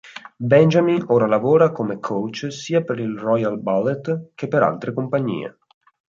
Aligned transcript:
Benjamin 0.51 1.03
ora 1.09 1.27
lavora 1.27 1.69
come 1.71 1.99
coach 1.99 2.51
sia 2.51 2.81
per 2.81 2.97
il 2.97 3.19
Royal 3.19 3.59
Ballet 3.59 4.29
che 4.33 4.47
per 4.47 4.63
altre 4.63 4.93
compagnie. 4.93 5.57